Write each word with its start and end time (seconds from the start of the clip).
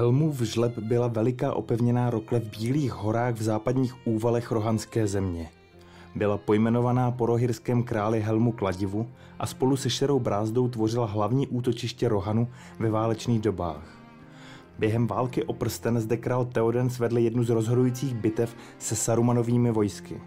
Helmův 0.00 0.40
žleb 0.40 0.78
byla 0.78 1.08
veliká 1.08 1.52
opevněná 1.52 2.10
rokle 2.10 2.40
v 2.40 2.58
Bílých 2.58 2.92
horách 2.92 3.34
v 3.34 3.42
západních 3.42 4.06
úvalech 4.06 4.50
Rohanské 4.50 5.06
země. 5.06 5.50
Byla 6.14 6.38
pojmenovaná 6.38 7.10
po 7.10 7.26
rohyrském 7.26 7.82
králi 7.82 8.20
Helmu 8.20 8.52
Kladivu 8.52 9.06
a 9.38 9.46
spolu 9.46 9.76
se 9.76 9.90
Šerou 9.90 10.20
brázdou 10.20 10.68
tvořila 10.68 11.06
hlavní 11.06 11.46
útočiště 11.46 12.08
Rohanu 12.08 12.48
ve 12.78 12.90
válečných 12.90 13.40
dobách. 13.40 13.98
Během 14.78 15.06
války 15.06 15.44
o 15.44 15.52
prsten 15.52 16.00
zde 16.00 16.16
král 16.16 16.44
Theoden 16.44 16.90
svedl 16.90 17.18
jednu 17.18 17.44
z 17.44 17.50
rozhodujících 17.50 18.14
bitev 18.14 18.56
se 18.78 18.96
Sarumanovými 18.96 19.70
vojsky. 19.70 20.20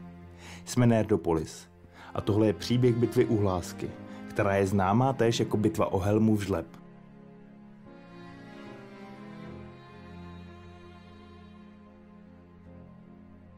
Jsme 0.66 0.88
Nerdopolis 0.88 1.68
a 2.14 2.22
tohle 2.22 2.48
je 2.48 2.54
příběh 2.54 2.96
bitvy 2.96 3.26
u 3.26 3.38
Hlásky, 3.38 3.90
která 4.30 4.56
je 4.56 4.68
známá 4.68 5.14
též 5.14 5.40
jako 5.40 5.58
bitva 5.58 5.92
o 5.92 6.00
Helmu 6.00 6.36
v 6.36 6.42
žleb. 6.42 6.83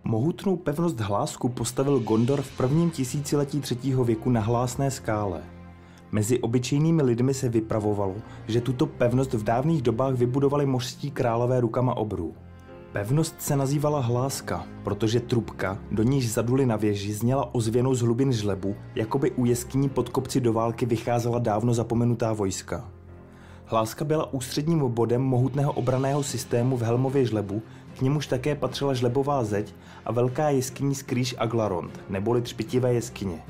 Mohutnou 0.08 0.56
pevnost 0.56 1.00
Hlásku 1.00 1.50
postavil 1.50 2.00
Gondor 2.00 2.42
v 2.42 2.58
prvním 2.58 2.90
tisíciletí 2.92 3.60
třetího 3.60 4.04
věku 4.04 4.30
na 4.30 4.42
Hlásné 4.42 4.92
skále. 4.92 5.42
Mezi 6.12 6.40
obyčejnými 6.40 7.04
lidmi 7.04 7.34
se 7.34 7.50
vypravovalo, 7.50 8.16
že 8.48 8.62
tuto 8.62 8.86
pevnost 8.86 9.34
v 9.34 9.44
dávných 9.44 9.82
dobách 9.82 10.14
vybudovali 10.14 10.66
mořští 10.66 11.12
králové 11.12 11.60
rukama 11.60 11.98
obrů. 11.98 12.34
Pevnost 12.92 13.36
se 13.42 13.56
nazývala 13.56 14.00
Hláska, 14.00 14.66
protože 14.84 15.20
trubka, 15.20 15.78
do 15.92 16.04
níž 16.04 16.32
zaduli 16.32 16.66
na 16.66 16.76
věži, 16.76 17.14
zněla 17.14 17.56
ozvěnou 17.56 17.96
z 17.96 18.02
hlubin 18.02 18.34
žlebu, 18.34 18.76
jakoby 18.96 19.32
u 19.32 19.46
jeskyní 19.46 19.90
pod 19.90 20.10
kopci 20.10 20.42
do 20.42 20.54
války 20.54 20.86
vycházela 20.86 21.40
dávno 21.40 21.74
zapomenutá 21.74 22.34
vojska. 22.34 22.92
Hláska 23.68 24.06
byla 24.06 24.34
ústředním 24.34 24.80
bodem 24.80 25.22
mohutného 25.22 25.74
obraného 25.74 26.24
systému 26.24 26.78
v 26.78 26.82
Helmově 26.82 27.26
žlebu, 27.26 27.62
k 27.98 28.02
němuž 28.02 28.28
také 28.28 28.56
patřila 28.56 28.94
žlebová 28.94 29.44
zeď 29.44 29.74
a 30.06 30.12
velká 30.12 30.50
jeskyní 30.50 30.96
skrýž 30.96 31.36
Aglarond, 31.38 32.00
neboli 32.10 32.42
třpitivé 32.42 32.94
jeskyně. 32.94 33.42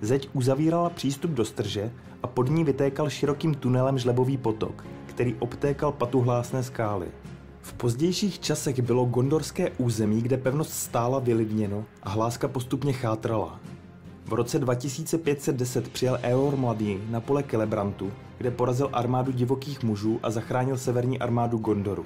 Zeď 0.00 0.28
uzavírala 0.32 0.90
přístup 0.90 1.30
do 1.30 1.44
strže 1.44 1.92
a 2.22 2.26
pod 2.26 2.50
ní 2.50 2.64
vytékal 2.64 3.10
širokým 3.10 3.54
tunelem 3.54 3.98
žlebový 3.98 4.36
potok, 4.36 4.84
který 5.06 5.34
obtékal 5.38 5.92
patuhlásné 5.92 6.62
skály. 6.62 7.06
V 7.60 7.72
pozdějších 7.72 8.40
časech 8.40 8.82
bylo 8.82 9.04
gondorské 9.04 9.70
území, 9.70 10.22
kde 10.22 10.36
pevnost 10.36 10.72
stála 10.72 11.18
vylidněno 11.18 11.84
a 12.02 12.10
hláska 12.10 12.48
postupně 12.48 12.92
chátrala. 12.92 13.60
V 14.26 14.32
roce 14.32 14.58
2510 14.58 15.88
přijel 15.88 16.18
Eor 16.22 16.56
mladý 16.56 16.98
na 17.10 17.20
pole 17.20 17.42
Kelebrantu, 17.42 18.12
kde 18.38 18.50
porazil 18.50 18.90
armádu 18.92 19.32
divokých 19.32 19.82
mužů 19.82 20.20
a 20.22 20.30
zachránil 20.30 20.78
severní 20.78 21.18
armádu 21.18 21.58
Gondoru. 21.58 22.04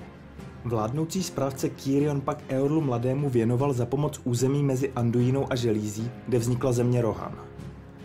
Vládnoucí 0.67 1.23
správce 1.23 1.69
Kyrion 1.69 2.21
pak 2.21 2.39
Eorlu 2.49 2.81
mladému 2.81 3.31
věnoval 3.31 3.73
za 3.73 3.87
pomoc 3.87 4.21
území 4.25 4.63
mezi 4.63 4.93
Anduinou 4.93 5.47
a 5.51 5.57
Želízí, 5.57 6.11
kde 6.29 6.39
vznikla 6.39 6.73
země 6.73 7.03
Rohan. 7.03 7.33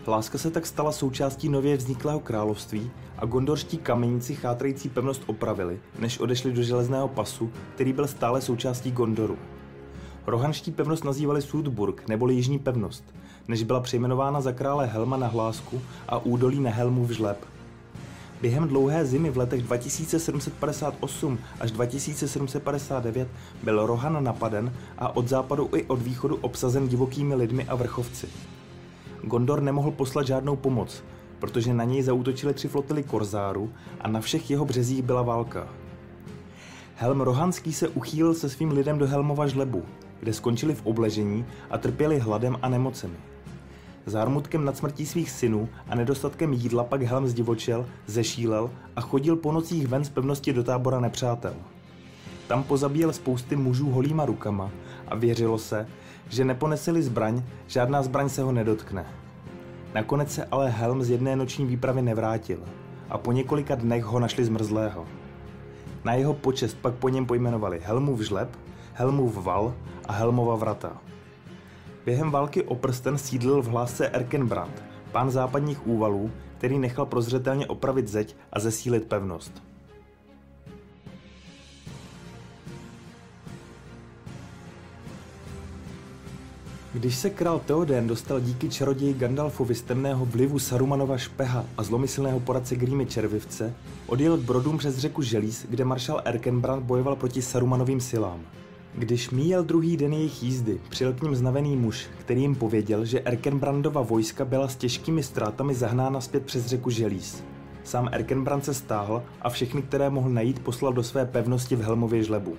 Láska 0.06 0.38
se 0.38 0.50
tak 0.50 0.66
stala 0.66 0.92
součástí 0.92 1.48
nově 1.48 1.76
vzniklého 1.76 2.20
království 2.20 2.90
a 3.18 3.26
gondorští 3.26 3.78
kameníci 3.78 4.34
chátrající 4.34 4.88
pevnost 4.88 5.22
opravili, 5.26 5.80
než 5.98 6.18
odešli 6.18 6.52
do 6.52 6.62
železného 6.62 7.08
pasu, 7.08 7.50
který 7.74 7.92
byl 7.92 8.06
stále 8.06 8.40
součástí 8.40 8.90
Gondoru. 8.90 9.38
Rohanští 10.26 10.72
pevnost 10.72 11.04
nazývali 11.04 11.42
Sudburg, 11.42 12.08
neboli 12.08 12.34
Jižní 12.34 12.58
pevnost, 12.58 13.04
než 13.48 13.62
byla 13.62 13.80
přejmenována 13.80 14.40
za 14.40 14.52
krále 14.52 14.86
Helma 14.86 15.16
na 15.16 15.26
Hlásku 15.26 15.82
a 16.08 16.18
údolí 16.18 16.60
na 16.60 16.70
Helmu 16.70 17.04
v 17.04 17.10
Žleb. 17.10 17.46
Během 18.42 18.68
dlouhé 18.68 19.06
zimy 19.06 19.30
v 19.30 19.36
letech 19.36 19.62
2758 19.62 21.38
až 21.60 21.70
2759 21.70 23.28
byl 23.62 23.86
Rohan 23.86 24.24
napaden 24.24 24.72
a 24.98 25.16
od 25.16 25.28
západu 25.28 25.70
i 25.76 25.84
od 25.84 26.02
východu 26.02 26.36
obsazen 26.36 26.88
divokými 26.88 27.34
lidmi 27.34 27.64
a 27.64 27.74
vrchovci. 27.74 28.28
Gondor 29.22 29.62
nemohl 29.62 29.90
poslat 29.90 30.26
žádnou 30.26 30.56
pomoc, 30.56 31.04
protože 31.38 31.74
na 31.74 31.84
něj 31.84 32.02
zautočily 32.02 32.54
tři 32.54 32.68
flotily 32.68 33.02
Korzáru 33.02 33.72
a 34.00 34.08
na 34.08 34.20
všech 34.20 34.50
jeho 34.50 34.64
březích 34.64 35.02
byla 35.02 35.22
válka. 35.22 35.68
Helm 36.96 37.20
Rohanský 37.20 37.72
se 37.72 37.88
uchýlil 37.88 38.34
se 38.34 38.48
svým 38.48 38.70
lidem 38.70 38.98
do 38.98 39.06
Helmova 39.06 39.46
žlebu, 39.46 39.84
kde 40.20 40.32
skončili 40.32 40.74
v 40.74 40.86
obležení 40.86 41.46
a 41.70 41.78
trpěli 41.78 42.18
hladem 42.18 42.56
a 42.62 42.68
nemocemi. 42.68 43.31
Zármutkem 44.06 44.64
nad 44.64 44.76
smrtí 44.76 45.06
svých 45.06 45.30
synů 45.30 45.68
a 45.88 45.94
nedostatkem 45.94 46.52
jídla 46.52 46.84
pak 46.84 47.02
Helm 47.02 47.26
zdivočel, 47.26 47.86
zešílel 48.06 48.70
a 48.96 49.00
chodil 49.00 49.36
po 49.36 49.52
nocích 49.52 49.88
ven 49.88 50.04
z 50.04 50.08
pevnosti 50.08 50.52
do 50.52 50.64
tábora 50.64 51.00
nepřátel. 51.00 51.54
Tam 52.48 52.62
pozabíjel 52.62 53.12
spousty 53.12 53.56
mužů 53.56 53.90
holýma 53.90 54.24
rukama 54.24 54.70
a 55.08 55.14
věřilo 55.16 55.58
se, 55.58 55.86
že 56.28 56.44
neponeseli 56.44 57.02
zbraň, 57.02 57.42
žádná 57.66 58.02
zbraň 58.02 58.28
se 58.28 58.42
ho 58.42 58.52
nedotkne. 58.52 59.06
Nakonec 59.94 60.34
se 60.34 60.44
ale 60.44 60.70
Helm 60.70 61.02
z 61.02 61.10
jedné 61.10 61.36
noční 61.36 61.66
výpravy 61.66 62.02
nevrátil 62.02 62.58
a 63.10 63.18
po 63.18 63.32
několika 63.32 63.74
dnech 63.74 64.04
ho 64.04 64.20
našli 64.20 64.44
zmrzlého. 64.44 65.06
Na 66.04 66.14
jeho 66.14 66.34
počest 66.34 66.74
pak 66.82 66.94
po 66.94 67.08
něm 67.08 67.26
pojmenovali 67.26 67.80
Helmův 67.84 68.20
žleb, 68.20 68.58
Helmův 68.94 69.36
val 69.36 69.74
a 70.04 70.12
Helmova 70.12 70.56
vrata. 70.56 71.11
Během 72.04 72.30
války 72.30 72.62
o 72.62 72.74
prsten 72.74 73.18
sídlil 73.18 73.62
v 73.62 73.66
hlásce 73.66 74.08
Erkenbrand, 74.08 74.82
pán 75.12 75.30
západních 75.30 75.86
úvalů, 75.86 76.30
který 76.58 76.78
nechal 76.78 77.06
prozřetelně 77.06 77.66
opravit 77.66 78.08
zeď 78.08 78.36
a 78.52 78.60
zesílit 78.60 79.04
pevnost. 79.04 79.62
Když 86.92 87.16
se 87.16 87.30
král 87.30 87.58
Theoden 87.58 88.06
dostal 88.06 88.40
díky 88.40 88.68
čaroději 88.68 89.14
Gandalfovi 89.14 89.74
z 89.74 89.82
temného 89.82 90.24
vlivu 90.24 90.58
Sarumanova 90.58 91.18
špeha 91.18 91.64
a 91.76 91.82
zlomyslného 91.82 92.40
poradce 92.40 92.76
Grímy 92.76 93.06
Červivce, 93.06 93.74
odjel 94.06 94.38
k 94.38 94.40
Brodům 94.40 94.78
přes 94.78 94.98
řeku 94.98 95.22
Želíz, 95.22 95.66
kde 95.68 95.84
maršal 95.84 96.22
Erkenbrand 96.24 96.82
bojoval 96.84 97.16
proti 97.16 97.42
Sarumanovým 97.42 98.00
silám. 98.00 98.40
Když 98.94 99.30
míjel 99.30 99.64
druhý 99.64 99.96
den 99.96 100.12
jejich 100.12 100.42
jízdy, 100.42 100.80
přijel 100.88 101.12
k 101.12 101.22
ním 101.22 101.36
znavený 101.36 101.76
muž, 101.76 102.06
který 102.18 102.40
jim 102.40 102.54
pověděl, 102.54 103.04
že 103.04 103.20
Erkenbrandova 103.20 104.02
vojska 104.02 104.44
byla 104.44 104.68
s 104.68 104.76
těžkými 104.76 105.22
ztrátami 105.22 105.74
zahnána 105.74 106.20
zpět 106.20 106.44
přes 106.44 106.66
řeku 106.66 106.90
Želíz. 106.90 107.44
Sám 107.84 108.08
Erkenbrand 108.12 108.64
se 108.64 108.74
stáhl 108.74 109.22
a 109.42 109.50
všechny, 109.50 109.82
které 109.82 110.10
mohl 110.10 110.30
najít, 110.30 110.58
poslal 110.58 110.92
do 110.92 111.02
své 111.02 111.26
pevnosti 111.26 111.76
v 111.76 111.82
Helmově 111.82 112.22
žlebu. 112.22 112.56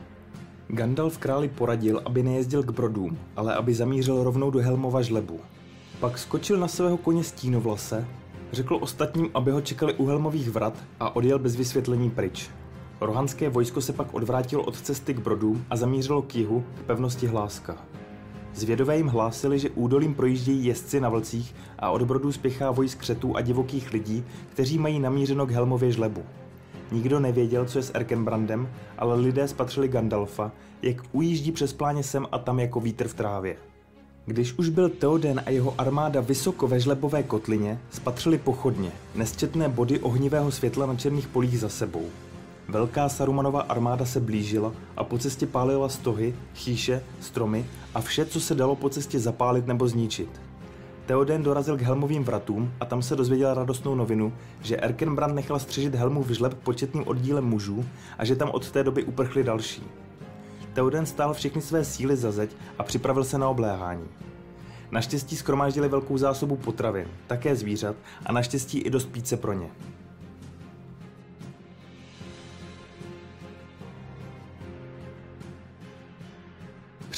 Gandalf 0.68 1.18
králi 1.18 1.48
poradil, 1.50 2.02
aby 2.06 2.24
nejezdil 2.24 2.64
k 2.64 2.72
brodům, 2.72 3.18
ale 3.36 3.56
aby 3.56 3.74
zamířil 3.74 4.24
rovnou 4.24 4.52
do 4.52 4.60
Helmova 4.60 5.02
žlebu. 5.02 5.40
Pak 6.00 6.18
skočil 6.18 6.58
na 6.58 6.68
svého 6.68 6.98
koně 6.98 7.24
stínovlase, 7.24 8.08
řekl 8.52 8.78
ostatním, 8.82 9.30
aby 9.34 9.52
ho 9.52 9.62
čekali 9.62 9.94
u 9.94 10.06
Helmových 10.06 10.50
vrat 10.50 10.84
a 11.00 11.16
odjel 11.16 11.40
bez 11.40 11.56
vysvětlení 11.56 12.10
pryč. 12.10 12.50
Rohanské 13.06 13.50
vojsko 13.50 13.82
se 13.82 13.94
pak 13.94 14.14
odvrátilo 14.14 14.64
od 14.64 14.82
cesty 14.82 15.14
k 15.14 15.20
brodům 15.20 15.66
a 15.70 15.76
zamířilo 15.76 16.22
k 16.22 16.36
jihu, 16.36 16.64
k 16.80 16.84
pevnosti 16.84 17.28
Hláska. 17.28 17.78
Zvědové 18.56 18.98
jim 18.98 19.08
hlásili, 19.08 19.60
že 19.60 19.70
údolím 19.70 20.16
projíždějí 20.16 20.66
jezdci 20.66 21.02
na 21.02 21.10
vlcích 21.10 21.56
a 21.80 21.90
od 21.90 22.02
brodů 22.02 22.32
spěchá 22.32 22.72
vojsk 22.72 23.00
křetů 23.00 23.36
a 23.36 23.42
divokých 23.42 23.94
lidí, 23.94 24.24
kteří 24.50 24.78
mají 24.78 25.00
namířeno 25.00 25.46
k 25.46 25.52
Helmově 25.52 25.92
žlebu. 25.92 26.24
Nikdo 26.92 27.20
nevěděl, 27.20 27.66
co 27.66 27.80
je 27.80 27.84
s 27.84 27.92
Erkenbrandem, 27.94 28.70
ale 28.98 29.16
lidé 29.16 29.48
spatřili 29.48 29.88
Gandalfa, 29.88 30.52
jak 30.82 30.98
ujíždí 31.12 31.52
přes 31.52 31.74
pláně 31.74 32.04
sem 32.04 32.28
a 32.32 32.38
tam 32.38 32.60
jako 32.60 32.80
vítr 32.80 33.08
v 33.08 33.14
trávě. 33.14 33.58
Když 34.26 34.54
už 34.54 34.70
byl 34.70 34.90
Theoden 34.90 35.42
a 35.46 35.50
jeho 35.50 35.74
armáda 35.78 36.22
vysoko 36.22 36.68
ve 36.68 36.80
žlebové 36.80 37.24
kotlině, 37.24 37.80
spatřili 37.92 38.38
pochodně, 38.38 38.92
nesčetné 39.16 39.70
body 39.70 40.00
ohnivého 40.00 40.52
světla 40.52 40.86
na 40.86 40.96
černých 40.96 41.28
polích 41.28 41.60
za 41.60 41.70
sebou. 41.70 42.06
Velká 42.68 43.10
Sarumanova 43.10 43.62
armáda 43.62 44.06
se 44.06 44.20
blížila 44.20 44.72
a 44.98 45.04
po 45.04 45.18
cestě 45.18 45.48
pálila 45.48 45.90
stohy, 45.90 46.36
chýše, 46.56 47.04
stromy 47.20 47.66
a 47.96 48.02
vše, 48.02 48.26
co 48.26 48.42
se 48.42 48.56
dalo 48.56 48.76
po 48.76 48.90
cestě 48.90 49.20
zapálit 49.20 49.68
nebo 49.68 49.88
zničit. 49.88 50.42
Theoden 51.06 51.44
dorazil 51.44 51.78
k 51.78 51.82
Helmovým 51.82 52.24
vratům 52.24 52.72
a 52.80 52.86
tam 52.86 53.02
se 53.02 53.16
dozvěděl 53.16 53.54
radostnou 53.54 53.96
novinu, 53.96 54.34
že 54.62 54.78
Erkenbrand 54.78 55.36
nechal 55.36 55.60
střežit 55.60 55.96
Helmu 55.96 56.26
žleb 56.30 56.54
početným 56.54 57.08
oddílem 57.08 57.46
mužů 57.46 57.86
a 58.18 58.26
že 58.26 58.36
tam 58.36 58.50
od 58.50 58.72
té 58.72 58.84
doby 58.84 59.04
uprchli 59.04 59.44
další. 59.44 59.84
Theoden 60.74 61.06
stál 61.06 61.34
všechny 61.34 61.62
své 61.62 61.86
síly 61.86 62.16
za 62.16 62.32
zeď 62.32 62.56
a 62.80 62.84
připravil 62.84 63.24
se 63.24 63.38
na 63.38 63.50
obléhání. 63.50 64.08
Naštěstí 64.92 65.36
skromáždili 65.36 65.90
velkou 65.90 66.18
zásobu 66.18 66.56
potravin, 66.56 67.08
také 67.28 67.56
zvířat 67.56 67.96
a 68.26 68.32
naštěstí 68.32 68.80
i 68.80 68.90
dost 68.90 69.06
píce 69.06 69.38
pro 69.38 69.54
ně. 69.54 69.70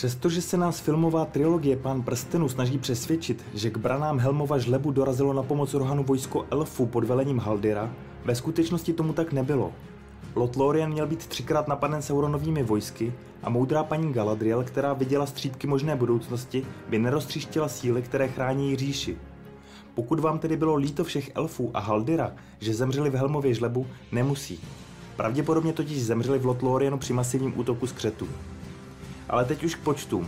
Přestože 0.06 0.42
se 0.42 0.57
nás 0.57 0.80
filmová 0.80 1.25
trilogie 1.25 1.78
Pán 1.78 2.02
prstenů 2.02 2.50
snaží 2.50 2.78
přesvědčit, 2.78 3.46
že 3.54 3.69
k 3.69 3.78
branám 3.78 4.19
Helmova 4.19 4.57
žlebu 4.57 4.92
dorazilo 4.92 5.34
na 5.34 5.44
pomoc 5.44 5.74
Rohanu 5.74 6.04
vojsko 6.04 6.46
elfů 6.52 6.86
pod 6.86 7.04
velením 7.04 7.40
Haldira, 7.40 7.94
ve 8.25 8.36
skutečnosti 8.36 8.94
tomu 8.94 9.13
tak 9.13 9.34
nebylo. 9.34 9.74
Lothlorien 10.36 10.92
měl 10.92 11.07
být 11.07 11.28
třikrát 11.28 11.68
napaden 11.68 12.02
Sauronovými 12.02 12.63
vojsky 12.63 13.13
a 13.44 13.50
moudrá 13.50 13.84
paní 13.84 14.13
Galadriel, 14.13 14.63
která 14.63 14.94
viděla 14.94 15.25
střípky 15.25 15.68
možné 15.68 15.96
budoucnosti, 15.96 16.66
by 16.90 17.00
neroztříštila 17.00 17.68
síly, 17.68 18.02
které 18.02 18.28
chrání 18.28 18.75
říši. 18.75 19.18
Pokud 19.96 20.19
vám 20.19 20.40
tedy 20.40 20.57
bylo 20.57 20.75
líto 20.75 21.04
všech 21.04 21.31
elfů 21.36 21.72
a 21.74 21.80
Haldira, 21.80 22.34
že 22.60 22.74
zemřeli 22.74 23.10
v 23.10 23.16
Helmově 23.16 23.54
žlebu, 23.54 23.88
nemusí. 24.12 24.60
Pravděpodobně 25.16 25.74
totiž 25.74 26.04
zemřeli 26.04 26.40
v 26.40 26.46
Lothlorienu 26.46 26.98
při 26.98 27.13
masivním 27.13 27.60
útoku 27.60 27.88
skřetu. 27.88 28.28
Ale 29.30 29.45
teď 29.45 29.63
už 29.63 29.75
k 29.75 29.83
počtům. 29.83 30.27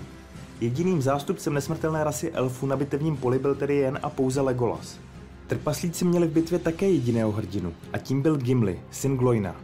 Jediným 0.61 1.01
zástupcem 1.01 1.53
nesmrtelné 1.53 2.03
rasy 2.03 2.31
elfů 2.31 2.67
na 2.67 2.75
bitevním 2.75 3.17
poli 3.17 3.39
byl 3.39 3.55
tedy 3.55 3.75
jen 3.75 3.99
a 4.03 4.09
pouze 4.09 4.41
Legolas. 4.41 4.99
Trpaslíci 5.47 6.05
měli 6.05 6.27
v 6.27 6.31
bitvě 6.31 6.59
také 6.59 6.89
jediného 6.89 7.31
hrdinu 7.31 7.73
a 7.93 7.97
tím 7.97 8.21
byl 8.21 8.37
Gimli, 8.37 8.79
syn 8.91 9.17
Gloina. 9.17 9.55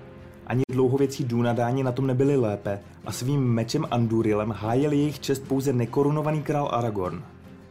Ani 0.48 0.62
dlouhověcí 0.72 1.24
Dunadáni 1.24 1.84
na 1.84 1.92
tom 1.92 2.08
nebyli 2.08 2.38
lépe 2.38 2.80
a 3.06 3.12
svým 3.12 3.42
mečem 3.42 3.86
Andurilem 3.92 4.52
hájil 4.52 4.92
jejich 4.92 5.20
čest 5.20 5.44
pouze 5.48 5.74
nekorunovaný 5.74 6.44
král 6.44 6.70
Aragorn. 6.72 7.24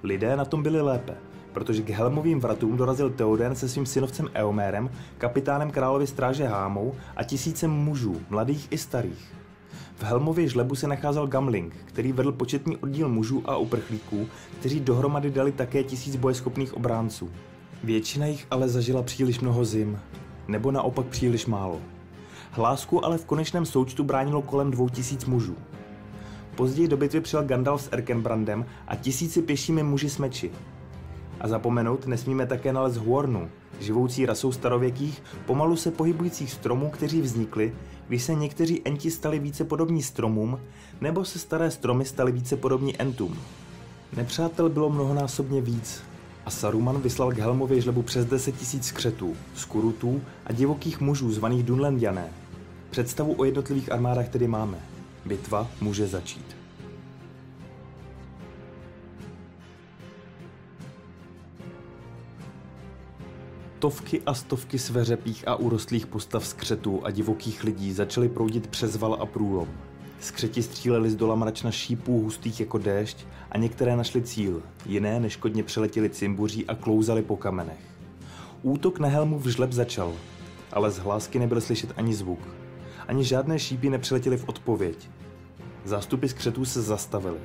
Lidé 0.02 0.36
na 0.36 0.44
tom 0.44 0.62
byli 0.62 0.80
lépe, 0.80 1.14
protože 1.52 1.82
k 1.82 1.90
Helmovým 1.90 2.40
vratům 2.40 2.76
dorazil 2.76 3.10
Theoden 3.10 3.54
se 3.54 3.68
svým 3.68 3.86
synovcem 3.86 4.28
Eomérem, 4.34 4.90
kapitánem 5.18 5.70
královy 5.70 6.06
stráže 6.06 6.46
Hámou 6.46 6.94
a 7.16 7.24
tisícem 7.24 7.70
mužů, 7.70 8.20
mladých 8.30 8.68
i 8.70 8.78
starých. 8.78 9.41
V 10.02 10.04
Helmově 10.04 10.48
žlebu 10.48 10.74
se 10.74 10.88
nacházel 10.88 11.26
Gamling, 11.26 11.76
který 11.84 12.12
vedl 12.12 12.32
početný 12.32 12.76
oddíl 12.76 13.08
mužů 13.08 13.42
a 13.44 13.56
uprchlíků, 13.56 14.26
kteří 14.58 14.80
dohromady 14.80 15.30
dali 15.30 15.52
také 15.52 15.84
tisíc 15.84 16.16
bojeschopných 16.16 16.74
obránců. 16.74 17.30
Většina 17.84 18.26
jich 18.26 18.46
ale 18.50 18.68
zažila 18.68 19.02
příliš 19.02 19.40
mnoho 19.40 19.64
zim, 19.64 19.98
nebo 20.48 20.70
naopak 20.70 21.06
příliš 21.06 21.46
málo. 21.46 21.80
Hlásku 22.50 23.04
ale 23.04 23.18
v 23.18 23.24
konečném 23.24 23.66
součtu 23.66 24.04
bránilo 24.04 24.42
kolem 24.42 24.70
dvou 24.70 24.88
tisíc 24.88 25.24
mužů. 25.24 25.56
Později 26.56 26.88
do 26.88 26.96
bitvy 26.96 27.20
přijel 27.20 27.44
Gandalf 27.44 27.82
s 27.82 27.88
Erkenbrandem 27.92 28.66
a 28.88 28.96
tisíci 28.96 29.42
pěšími 29.42 29.82
muži 29.82 30.10
s 30.10 30.18
meči. 30.18 30.50
A 31.40 31.48
zapomenout 31.48 32.06
nesmíme 32.06 32.46
také 32.46 32.72
nalez 32.72 32.96
Huornu, 32.96 33.50
živoucí 33.82 34.26
rasou 34.26 34.52
starověkých, 34.52 35.22
pomalu 35.46 35.76
se 35.76 35.90
pohybujících 35.90 36.52
stromů, 36.52 36.90
kteří 36.90 37.20
vznikli, 37.20 37.72
když 38.08 38.22
se 38.22 38.34
někteří 38.34 38.82
enti 38.84 39.10
stali 39.10 39.38
více 39.38 39.64
podobní 39.64 40.02
stromům, 40.02 40.60
nebo 41.00 41.24
se 41.24 41.38
staré 41.38 41.70
stromy 41.70 42.04
staly 42.04 42.32
více 42.32 42.56
podobní 42.56 43.00
entům. 43.00 43.38
Nepřátel 44.16 44.68
bylo 44.68 44.90
mnohonásobně 44.90 45.60
víc 45.60 46.02
a 46.46 46.50
Saruman 46.50 47.00
vyslal 47.00 47.32
k 47.32 47.38
Helmově 47.38 47.80
žlebu 47.80 48.02
přes 48.02 48.26
10 48.26 48.56
tisíc 48.56 48.86
skřetů, 48.86 49.36
skurutů 49.54 50.20
a 50.46 50.52
divokých 50.52 51.00
mužů 51.00 51.32
zvaných 51.32 51.62
Dunlandiané. 51.62 52.28
Představu 52.90 53.34
o 53.38 53.44
jednotlivých 53.44 53.92
armádách 53.92 54.28
tedy 54.28 54.48
máme. 54.48 54.78
Bitva 55.24 55.68
může 55.80 56.06
začít. 56.06 56.61
Stovky 63.82 64.22
a 64.26 64.34
stovky 64.34 64.78
sveřepých 64.78 65.48
a 65.48 65.56
urostlých 65.56 66.06
postav 66.06 66.46
skřetů 66.46 67.00
a 67.04 67.10
divokých 67.10 67.64
lidí 67.64 67.92
začaly 67.92 68.28
proudit 68.28 68.66
přes 68.66 68.96
val 68.96 69.14
a 69.20 69.26
průlom. 69.26 69.68
Skřeti 70.20 70.62
stříleli 70.62 71.10
z 71.10 71.16
dola 71.16 71.34
mračna 71.34 71.70
šípů 71.70 72.22
hustých 72.22 72.60
jako 72.60 72.78
déšť 72.78 73.26
a 73.50 73.58
některé 73.58 73.96
našli 73.96 74.22
cíl, 74.22 74.62
jiné 74.86 75.20
neškodně 75.20 75.62
přeletěli 75.62 76.10
cimbuří 76.10 76.66
a 76.66 76.74
klouzali 76.74 77.22
po 77.22 77.36
kamenech. 77.36 77.80
Útok 78.62 78.98
na 78.98 79.08
helmu 79.08 79.38
v 79.38 79.46
žleb 79.46 79.72
začal, 79.72 80.12
ale 80.72 80.90
z 80.90 80.98
hlásky 80.98 81.38
nebyl 81.38 81.60
slyšet 81.60 81.92
ani 81.96 82.14
zvuk. 82.14 82.40
Ani 83.08 83.24
žádné 83.24 83.58
šípy 83.58 83.90
nepřiletěly 83.90 84.36
v 84.36 84.48
odpověď. 84.48 85.10
Zástupy 85.84 86.26
skřetů 86.26 86.64
se 86.64 86.82
zastavily. 86.82 87.38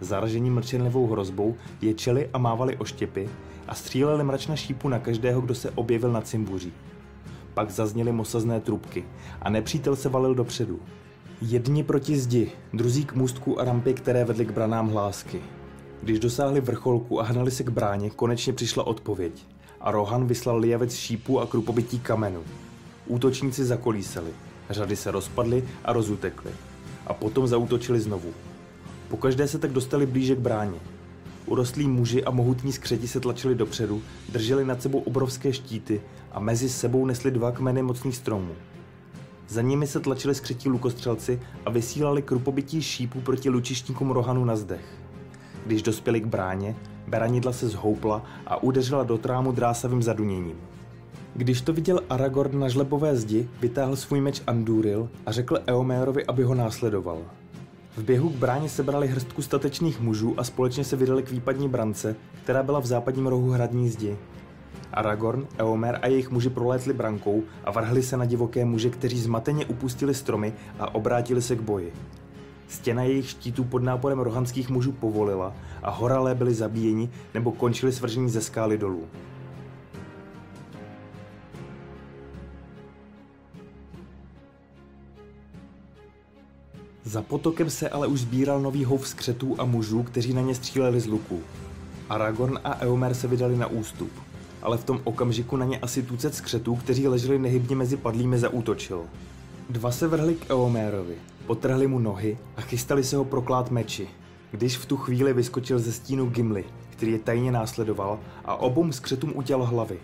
Zaražení 0.00 0.50
mlčenlivou 0.50 1.06
hrozbou 1.06 1.54
ječeli 1.80 2.28
a 2.32 2.38
mávali 2.38 2.76
oštěpy 2.76 3.28
a 3.68 3.74
stříleli 3.74 4.24
mračna 4.24 4.56
šípu 4.56 4.88
na 4.88 4.98
každého, 4.98 5.40
kdo 5.40 5.54
se 5.54 5.70
objevil 5.70 6.12
na 6.12 6.20
cimbuří. 6.20 6.72
Pak 7.54 7.70
zazněly 7.70 8.12
mosazné 8.12 8.60
trubky 8.60 9.04
a 9.42 9.50
nepřítel 9.50 9.96
se 9.96 10.08
valil 10.08 10.34
dopředu. 10.34 10.80
Jedni 11.40 11.82
proti 11.82 12.18
zdi, 12.18 12.52
druzí 12.72 13.04
k 13.04 13.14
můstku 13.14 13.60
a 13.60 13.64
rampy, 13.64 13.94
které 13.94 14.24
vedly 14.24 14.46
k 14.46 14.50
branám 14.50 14.88
hlásky. 14.88 15.40
Když 16.02 16.18
dosáhli 16.18 16.60
vrcholku 16.60 17.20
a 17.20 17.24
hnali 17.24 17.50
se 17.50 17.62
k 17.62 17.68
bráně, 17.68 18.10
konečně 18.10 18.52
přišla 18.52 18.86
odpověď. 18.86 19.46
A 19.80 19.90
Rohan 19.90 20.26
vyslal 20.26 20.58
lijavec 20.58 20.94
šípů 20.94 21.40
a 21.40 21.46
krupobytí 21.46 21.98
kamenu. 21.98 22.42
Útočníci 23.06 23.64
zakolísali, 23.64 24.30
řady 24.70 24.96
se 24.96 25.10
rozpadly 25.10 25.64
a 25.84 25.92
rozutekly. 25.92 26.50
A 27.06 27.14
potom 27.14 27.46
zautočili 27.46 28.00
znovu. 28.00 28.32
Pokaždé 29.08 29.48
se 29.48 29.58
tak 29.58 29.72
dostali 29.72 30.06
blíže 30.06 30.36
k 30.36 30.38
bráně. 30.38 30.78
Urostlí 31.46 31.88
muži 31.88 32.24
a 32.24 32.30
mohutní 32.30 32.72
skřeti 32.72 33.08
se 33.08 33.20
tlačili 33.20 33.54
dopředu, 33.54 34.02
drželi 34.28 34.64
nad 34.64 34.82
sebou 34.82 34.98
obrovské 34.98 35.52
štíty 35.52 36.00
a 36.32 36.40
mezi 36.40 36.68
sebou 36.68 37.06
nesli 37.06 37.30
dva 37.30 37.52
kmeny 37.52 37.82
mocných 37.82 38.16
stromů. 38.16 38.52
Za 39.48 39.62
nimi 39.62 39.86
se 39.86 40.00
tlačili 40.00 40.34
skřetí 40.34 40.68
lukostřelci 40.68 41.40
a 41.66 41.70
vysílali 41.70 42.22
krupobytí 42.22 42.82
šípů 42.82 43.20
proti 43.20 43.50
lučištníkům 43.50 44.10
Rohanu 44.10 44.44
na 44.44 44.56
zdech. 44.56 44.84
Když 45.66 45.82
dospěli 45.82 46.20
k 46.20 46.26
bráně, 46.26 46.76
beranidla 47.06 47.52
se 47.52 47.68
zhoupla 47.68 48.22
a 48.46 48.62
udeřila 48.62 49.04
do 49.04 49.18
trámu 49.18 49.52
drásavým 49.52 50.02
zaduněním. 50.02 50.56
Když 51.34 51.60
to 51.60 51.72
viděl 51.72 52.00
Aragorn 52.10 52.58
na 52.58 52.68
žlebové 52.68 53.16
zdi, 53.16 53.48
vytáhl 53.60 53.96
svůj 53.96 54.20
meč 54.20 54.42
Andúril 54.46 55.08
a 55.26 55.32
řekl 55.32 55.58
Eomérovi, 55.66 56.26
aby 56.26 56.42
ho 56.42 56.54
následoval. 56.54 57.18
V 57.98 58.02
běhu 58.02 58.30
k 58.30 58.36
bráně 58.36 58.68
sebrali 58.68 59.08
hrstku 59.08 59.42
statečných 59.42 60.00
mužů 60.00 60.34
a 60.36 60.44
společně 60.44 60.84
se 60.84 60.96
vydali 60.96 61.22
k 61.22 61.30
výpadní 61.30 61.68
brance, 61.68 62.16
která 62.42 62.62
byla 62.62 62.80
v 62.80 62.86
západním 62.86 63.26
rohu 63.26 63.50
hradní 63.50 63.88
zdi. 63.88 64.16
Aragorn, 64.92 65.46
Eomer 65.58 65.98
a 66.02 66.08
jejich 66.08 66.30
muži 66.30 66.50
prolétli 66.50 66.94
brankou 66.94 67.42
a 67.64 67.70
vrhli 67.70 68.02
se 68.02 68.16
na 68.16 68.24
divoké 68.24 68.64
muže, 68.64 68.90
kteří 68.90 69.20
zmateně 69.20 69.66
upustili 69.66 70.14
stromy 70.14 70.52
a 70.78 70.94
obrátili 70.94 71.42
se 71.42 71.56
k 71.56 71.60
boji. 71.60 71.92
Stěna 72.68 73.02
jejich 73.02 73.30
štítů 73.30 73.64
pod 73.64 73.82
náporem 73.82 74.18
rohanských 74.18 74.70
mužů 74.70 74.92
povolila 74.92 75.52
a 75.82 75.90
horalé 75.90 76.34
byli 76.34 76.54
zabíjeni 76.54 77.10
nebo 77.34 77.52
končili 77.52 77.92
svržení 77.92 78.30
ze 78.30 78.40
skály 78.40 78.78
dolů. 78.78 79.04
Za 87.08 87.22
potokem 87.22 87.70
se 87.70 87.88
ale 87.88 88.06
už 88.06 88.20
sbíral 88.20 88.60
nový 88.60 88.84
hov 88.84 89.08
skřetů 89.08 89.56
a 89.58 89.64
mužů, 89.64 90.02
kteří 90.02 90.34
na 90.34 90.40
ně 90.40 90.54
stříleli 90.54 91.00
z 91.00 91.06
luku. 91.06 91.40
Aragorn 92.08 92.58
a 92.64 92.80
Eomer 92.80 93.14
se 93.14 93.28
vydali 93.28 93.56
na 93.56 93.66
ústup 93.66 94.10
ale 94.62 94.78
v 94.78 94.84
tom 94.84 95.00
okamžiku 95.04 95.56
na 95.56 95.64
ně 95.64 95.78
asi 95.78 96.02
tucet 96.02 96.34
skřetů, 96.34 96.76
kteří 96.76 97.08
leželi 97.08 97.38
nehybně 97.38 97.76
mezi 97.76 97.96
padlými, 97.96 98.38
zaútočil. 98.38 99.02
Dva 99.70 99.90
se 99.90 100.08
vrhli 100.08 100.34
k 100.34 100.50
Eomérovi, 100.50 101.14
potrhli 101.46 101.86
mu 101.86 101.98
nohy 101.98 102.38
a 102.56 102.60
chystali 102.60 103.04
se 103.04 103.16
ho 103.16 103.24
proklát 103.24 103.70
meči, 103.70 104.08
když 104.50 104.76
v 104.76 104.86
tu 104.86 104.96
chvíli 104.96 105.32
vyskočil 105.32 105.78
ze 105.78 105.92
stínu 105.92 106.26
Gimli, 106.26 106.64
který 106.90 107.12
je 107.12 107.18
tajně 107.18 107.52
následoval 107.52 108.18
a 108.44 108.56
obou 108.56 108.92
skřetům 108.92 109.32
utěl 109.34 109.64
hlavy. 109.64 109.98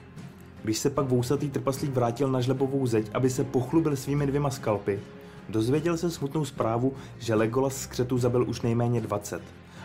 Když 0.62 0.78
se 0.78 0.90
pak 0.90 1.06
vousatý 1.06 1.50
trpaslík 1.50 1.94
vrátil 1.94 2.28
na 2.28 2.40
žlebovou 2.40 2.86
zeď, 2.86 3.10
aby 3.14 3.30
se 3.30 3.44
pochlubil 3.44 3.96
svými 3.96 4.26
dvěma 4.26 4.50
skalpy, 4.50 5.00
dozvěděl 5.48 5.96
se 5.96 6.10
smutnou 6.10 6.44
zprávu, 6.44 6.92
že 7.18 7.34
Legolas 7.34 7.76
skřetu 7.76 8.18
zabil 8.18 8.48
už 8.48 8.62
nejméně 8.62 9.00
20 9.00 9.42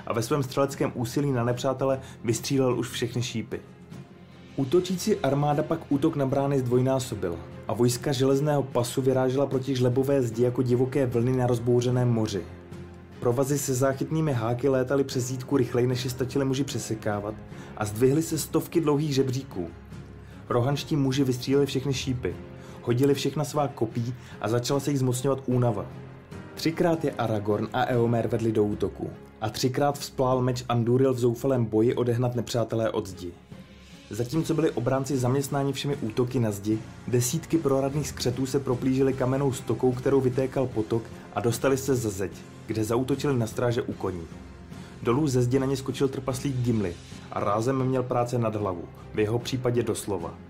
a 0.08 0.14
ve 0.14 0.22
svém 0.22 0.44
střeleckém 0.44 0.92
úsilí 0.96 1.32
na 1.32 1.44
nepřátele 1.44 2.00
vystřílel 2.24 2.80
už 2.80 2.90
všechny 2.90 3.22
šípy. 3.22 3.62
Útočící 4.56 5.16
armáda 5.16 5.64
pak 5.64 5.80
útok 5.90 6.16
na 6.16 6.26
brány 6.26 6.60
zdvojnásobila 6.60 7.38
a 7.68 7.74
vojska 7.74 8.12
železného 8.12 8.64
pasu 8.64 9.02
vyrážela 9.02 9.46
proti 9.46 9.76
žlebové 9.76 10.22
zdi 10.22 10.44
jako 10.44 10.62
divoké 10.62 11.06
vlny 11.06 11.32
na 11.32 11.48
rozbouřeném 11.48 12.10
moři. 12.10 12.42
Provazy 13.20 13.58
se 13.58 13.74
záchytnými 13.74 14.34
háky 14.34 14.70
létaly 14.70 15.04
přes 15.04 15.24
zítku 15.24 15.58
rychleji, 15.58 15.88
než 15.88 16.04
je 16.04 16.10
stačili 16.10 16.46
muži 16.46 16.64
přesekávat 16.64 17.36
a 17.78 17.86
zdvihly 17.86 18.22
se 18.22 18.38
stovky 18.38 18.82
dlouhých 18.82 19.16
žebříků. 19.16 19.68
Rohanští 20.50 20.96
muži 20.96 21.24
vystříleli 21.24 21.66
všechny 21.66 21.94
šípy, 21.94 22.36
hodili 22.90 23.14
všechna 23.14 23.44
svá 23.44 23.68
kopí 23.68 24.14
a 24.42 24.50
začala 24.50 24.80
se 24.80 24.92
jich 24.92 25.00
zmocňovat 25.00 25.44
únava. 25.46 25.86
Třikrát 26.56 27.06
je 27.06 27.12
Aragorn 27.12 27.68
a 27.74 27.86
Eomer 27.86 28.28
vedli 28.28 28.52
do 28.52 28.64
útoku 28.64 29.10
a 29.42 29.50
třikrát 29.50 30.00
vzplál 30.00 30.42
meč 30.42 30.66
Anduril 30.70 31.14
v 31.14 31.20
zoufalém 31.20 31.66
boji 31.66 31.96
odehnat 31.96 32.36
nepřátelé 32.36 32.92
od 32.92 33.08
zdi. 33.08 33.32
Zatímco 34.10 34.54
byli 34.54 34.72
obránci 34.72 35.18
zaměstnáni 35.18 35.74
všemi 35.74 35.96
útoky 35.96 36.40
na 36.40 36.52
zdi, 36.52 36.80
desítky 37.08 37.58
proradných 37.58 38.08
skřetů 38.08 38.46
se 38.46 38.60
proplížily 38.60 39.14
kamenou 39.14 39.54
stokou, 39.54 39.92
kterou 39.92 40.22
vytékal 40.22 40.68
potok 40.68 41.04
a 41.34 41.42
dostali 41.42 41.78
se 41.78 41.96
za 41.96 42.10
zeď, 42.10 42.32
kde 42.68 42.84
zautočili 42.84 43.38
na 43.38 43.48
stráže 43.48 43.82
u 43.82 43.94
koní. 43.94 44.28
Dolů 45.04 45.28
ze 45.28 45.42
zdi 45.42 45.60
na 45.60 45.66
ně 45.66 45.78
skočil 45.78 46.08
trpaslík 46.08 46.56
Gimli 46.56 46.96
a 47.32 47.40
rázem 47.40 47.84
měl 47.84 48.04
práce 48.04 48.38
nad 48.38 48.56
hlavu, 48.56 48.84
v 49.14 49.20
jeho 49.20 49.40
případě 49.40 49.84
doslova. 49.84 50.49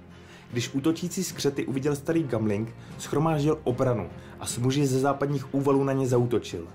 Když 0.51 0.73
útočící 0.73 1.23
skřety 1.23 1.65
uviděl 1.65 1.95
starý 1.95 2.23
Gamling, 2.23 2.75
schromáždil 2.97 3.59
obranu 3.63 4.09
a 4.39 4.45
s 4.45 4.57
muži 4.57 4.85
ze 4.85 4.99
západních 4.99 5.53
úvalů 5.53 5.83
na 5.83 5.93
ně 5.93 6.07
zautočil. 6.07 6.67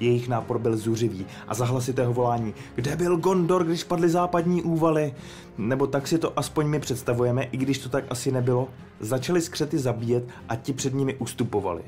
Jejich 0.00 0.28
nápor 0.28 0.58
byl 0.58 0.76
zuřivý 0.76 1.26
a 1.48 1.54
za 1.54 1.64
hlasitého 1.64 2.12
volání 2.12 2.54
Kde 2.74 2.96
byl 2.96 3.16
Gondor, 3.16 3.64
když 3.64 3.84
padly 3.84 4.08
západní 4.08 4.62
úvaly? 4.62 5.14
Nebo 5.58 5.86
tak 5.86 6.08
si 6.08 6.18
to 6.18 6.38
aspoň 6.38 6.66
my 6.66 6.80
představujeme, 6.80 7.42
i 7.42 7.56
když 7.56 7.78
to 7.78 7.88
tak 7.88 8.04
asi 8.10 8.32
nebylo. 8.32 8.68
Začali 9.00 9.40
skřety 9.40 9.78
zabíjet 9.78 10.24
a 10.48 10.56
ti 10.56 10.72
před 10.72 10.94
nimi 10.94 11.14
ustupovali. 11.14 11.82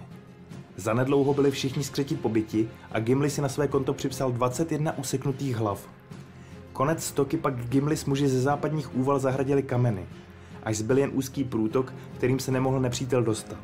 Zanedlouho 0.77 1.35
byli 1.35 1.51
všichni 1.51 1.85
skřeti 1.85 2.15
pobyti 2.15 2.69
a 2.93 3.01
Gimli 3.01 3.31
si 3.31 3.41
na 3.41 3.49
své 3.49 3.69
konto 3.69 3.95
připsal 3.95 4.33
21 4.33 4.99
useknutých 4.99 5.57
hlav. 5.57 5.89
Konec 6.73 7.05
stoky 7.05 7.37
pak 7.37 7.67
Gimli 7.69 7.97
s 7.97 8.05
muži 8.05 8.29
ze 8.29 8.41
západních 8.41 8.95
úval 8.97 9.19
zahradili 9.19 9.63
kameny, 9.63 10.07
až 10.63 10.77
zbyl 10.77 10.99
jen 10.99 11.11
úzký 11.15 11.45
průtok, 11.45 11.95
kterým 12.17 12.39
se 12.39 12.53
nemohl 12.53 12.81
nepřítel 12.81 13.23
dostat. 13.23 13.59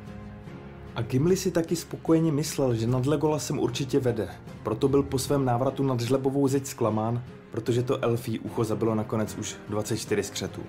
A 0.97 1.03
Gimli 1.03 1.37
si 1.37 1.51
taky 1.51 1.77
spokojeně 1.77 2.33
myslel, 2.33 2.75
že 2.75 2.87
nad 2.87 3.07
Legolasem 3.07 3.59
určitě 3.59 4.01
vede, 4.01 4.29
proto 4.63 4.89
byl 4.89 5.03
po 5.03 5.19
svém 5.19 5.45
návratu 5.45 5.83
nad 5.83 6.01
žlebovou 6.01 6.49
zeď 6.49 6.67
zklamán, 6.67 7.25
protože 7.51 7.83
to 7.83 8.05
elfí 8.05 8.39
ucho 8.39 8.65
zabilo 8.65 8.95
nakonec 8.95 9.35
už 9.35 9.57
24 9.69 10.23
skřetů. 10.23 10.63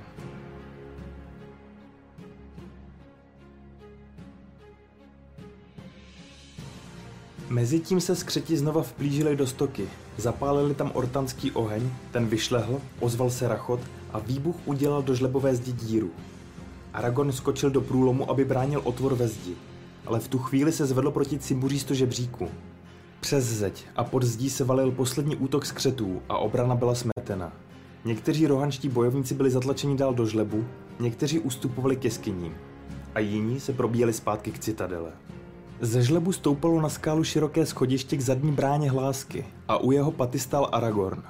Mezitím 7.49 8.01
se 8.01 8.15
skřeti 8.15 8.57
znova 8.57 8.83
vplížili 8.83 9.35
do 9.35 9.47
stoky, 9.47 9.89
zapálili 10.17 10.73
tam 10.75 10.91
ortanský 10.93 11.51
oheň, 11.51 11.89
ten 12.11 12.27
vyšlehl, 12.27 12.81
ozval 12.99 13.29
se 13.29 13.47
rachot 13.47 13.79
a 14.13 14.19
výbuch 14.19 14.55
udělal 14.65 15.03
do 15.03 15.15
žlebové 15.15 15.55
zdi 15.55 15.71
díru. 15.71 16.11
Aragorn 16.93 17.31
skočil 17.31 17.69
do 17.69 17.81
průlomu, 17.81 18.31
aby 18.31 18.45
bránil 18.45 18.81
otvor 18.83 19.15
ve 19.15 19.27
zdi, 19.27 19.55
ale 20.05 20.19
v 20.19 20.27
tu 20.27 20.39
chvíli 20.39 20.71
se 20.71 20.85
zvedlo 20.85 21.11
proti 21.11 21.39
cimbuřísto 21.39 21.93
žebříku. 21.93 22.49
Přes 23.19 23.45
zeď 23.45 23.85
a 23.95 24.03
pod 24.03 24.23
zdí 24.23 24.49
se 24.49 24.63
valil 24.63 24.91
poslední 24.91 25.35
útok 25.35 25.65
skřetů 25.65 26.21
a 26.29 26.37
obrana 26.37 26.75
byla 26.75 26.95
smetena. 26.95 27.53
Někteří 28.05 28.47
rohanští 28.47 28.89
bojovníci 28.89 29.35
byli 29.35 29.51
zatlačeni 29.51 29.97
dál 29.97 30.13
do 30.13 30.25
žlebu, 30.25 30.65
někteří 30.99 31.39
ustupovali 31.39 31.95
ke 31.95 32.11
skyním 32.11 32.53
a 33.15 33.19
jiní 33.19 33.59
se 33.59 33.73
probíjeli 33.73 34.13
zpátky 34.13 34.51
k 34.51 34.59
citadele. 34.59 35.11
Ze 35.81 36.01
žlebu 36.01 36.31
stoupalo 36.31 36.81
na 36.81 36.89
skálu 36.89 37.23
široké 37.23 37.65
schodiště 37.65 38.17
k 38.17 38.21
zadní 38.21 38.51
bráně 38.51 38.91
hlásky 38.91 39.45
a 39.67 39.77
u 39.77 39.91
jeho 39.91 40.11
paty 40.11 40.39
stál 40.39 40.69
Aragorn. 40.71 41.23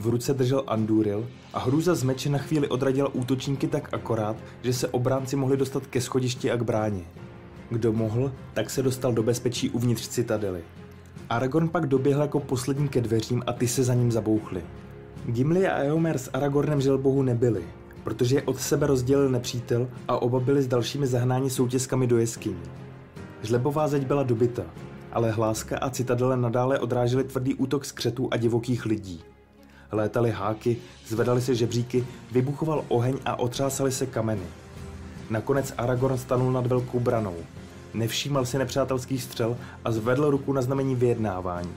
V 0.00 0.06
ruce 0.06 0.34
držel 0.34 0.64
Andúril 0.66 1.26
a 1.52 1.58
hrůza 1.58 1.94
z 1.94 2.02
meče 2.02 2.30
na 2.30 2.38
chvíli 2.38 2.68
odradila 2.68 3.14
útočníky 3.14 3.66
tak 3.66 3.94
akorát, 3.94 4.36
že 4.62 4.72
se 4.72 4.88
obránci 4.88 5.36
mohli 5.36 5.56
dostat 5.56 5.86
ke 5.86 6.00
schodišti 6.00 6.50
a 6.50 6.56
k 6.56 6.62
bráně. 6.62 7.04
Kdo 7.70 7.92
mohl, 7.92 8.32
tak 8.54 8.70
se 8.70 8.82
dostal 8.82 9.12
do 9.12 9.22
bezpečí 9.22 9.70
uvnitř 9.70 10.08
citadely. 10.08 10.64
Aragorn 11.30 11.68
pak 11.68 11.86
doběhl 11.86 12.22
jako 12.22 12.40
poslední 12.40 12.88
ke 12.88 13.00
dveřím 13.00 13.42
a 13.46 13.52
ty 13.52 13.68
se 13.68 13.84
za 13.84 13.94
ním 13.94 14.12
zabouchly. 14.12 14.62
Gimli 15.26 15.68
a 15.68 15.82
Eomer 15.82 16.18
s 16.18 16.30
Aragornem 16.32 16.80
želbohu 16.80 17.22
nebyli, 17.22 17.64
protože 18.04 18.36
je 18.36 18.42
od 18.42 18.60
sebe 18.60 18.86
rozdělil 18.86 19.28
nepřítel 19.28 19.88
a 20.08 20.22
oba 20.22 20.40
byli 20.40 20.62
s 20.62 20.66
dalšími 20.66 21.06
zahnáni 21.06 21.50
soutězkami 21.50 22.06
do 22.06 22.18
jeskyní. 22.18 22.62
Žlebová 23.42 23.88
zeď 23.88 24.06
byla 24.06 24.22
dobyta, 24.22 24.62
ale 25.12 25.30
hláska 25.30 25.78
a 25.78 25.90
citadele 25.90 26.36
nadále 26.36 26.78
odrážely 26.78 27.24
tvrdý 27.24 27.54
útok 27.54 27.84
skřetů 27.84 28.28
a 28.30 28.36
divokých 28.36 28.86
lidí. 28.86 29.24
Létaly 29.92 30.30
háky, 30.30 30.76
zvedaly 31.06 31.40
se 31.40 31.54
žebříky, 31.54 32.06
vybuchoval 32.32 32.84
oheň 32.88 33.18
a 33.24 33.38
otřásaly 33.38 33.92
se 33.92 34.06
kameny. 34.06 34.46
Nakonec 35.30 35.74
Aragorn 35.78 36.18
stanul 36.18 36.52
nad 36.52 36.66
velkou 36.66 37.00
branou. 37.00 37.36
Nevšímal 37.94 38.46
si 38.46 38.58
nepřátelských 38.58 39.22
střel 39.22 39.56
a 39.84 39.92
zvedl 39.92 40.30
ruku 40.30 40.52
na 40.52 40.62
znamení 40.62 40.94
vyjednávání. 40.94 41.72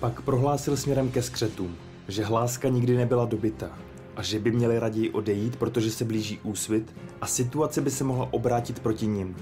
Pak 0.00 0.22
prohlásil 0.22 0.76
směrem 0.76 1.10
ke 1.10 1.22
skřetům, 1.22 1.76
že 2.08 2.24
hláska 2.24 2.68
nikdy 2.68 2.96
nebyla 2.96 3.24
dobyta 3.24 3.70
a 4.16 4.22
že 4.22 4.38
by 4.38 4.50
měli 4.50 4.78
raději 4.78 5.10
odejít, 5.10 5.56
protože 5.56 5.90
se 5.90 6.04
blíží 6.04 6.40
úsvit 6.42 6.94
a 7.20 7.26
situace 7.26 7.80
by 7.80 7.90
se 7.90 8.04
mohla 8.04 8.28
obrátit 8.30 8.80
proti 8.80 9.06
nim. 9.06 9.36